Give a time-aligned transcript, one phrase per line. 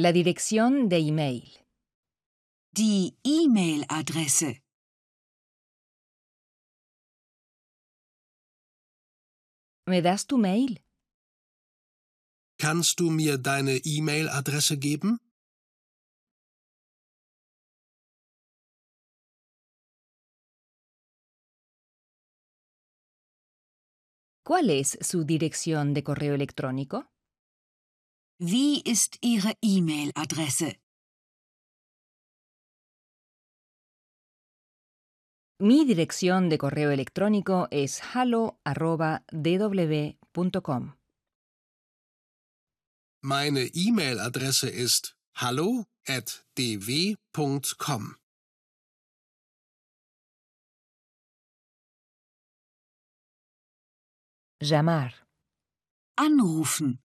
[0.00, 1.42] La dirección de email.
[2.70, 4.62] Die E-Mail-Adresse.
[9.88, 10.84] ¿Me das tu mail?
[12.60, 15.18] Kannst du mir deine E-Mail-Adresse geben?
[24.44, 27.10] ¿Cuál es su dirección de correo electrónico?
[28.40, 30.78] Wie ist Ihre E-Mail-Adresse?
[35.60, 40.94] Mi dirección de correo electrónico es hallo@dw.com.
[43.24, 48.18] Meine E-Mail-Adresse ist hallo@dw.com.
[54.60, 55.26] Llamar.
[56.16, 57.00] Anrufen.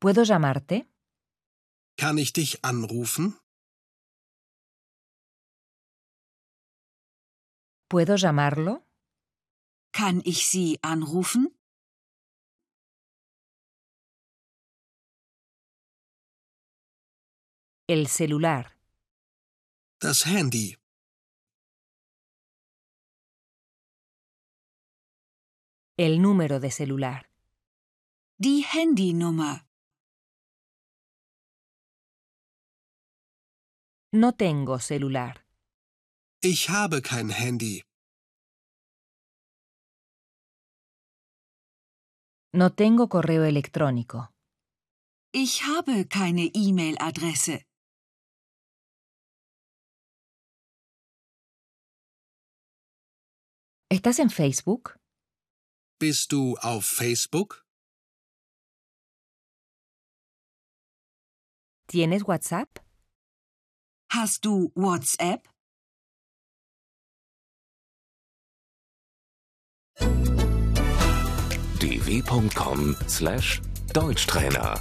[0.00, 0.88] ¿Puedo llamarte?
[1.96, 3.36] Kann ich dich anrufen?
[7.88, 8.86] ¿Puedo llamarlo?
[9.92, 11.58] Kann ich Sie anrufen?
[17.88, 18.78] El celular.
[19.98, 20.76] Das Handy.
[25.96, 27.28] El número de celular.
[28.36, 29.67] Die Handynummer.
[34.12, 35.44] No tengo celular.
[36.42, 37.82] Ich habe kein Handy.
[42.54, 44.30] No tengo correo electrónico.
[45.34, 47.66] Ich habe keine E-Mail-Adresse.
[53.90, 54.98] ¿Estás en Facebook?
[56.00, 57.62] Bist du auf Facebook?
[61.88, 62.87] ¿Tienes WhatsApp?
[64.10, 65.46] Hast du WhatsApp?
[71.80, 74.80] dw.com/deutschtrainer